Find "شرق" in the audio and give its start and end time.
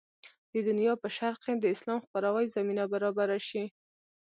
1.17-1.39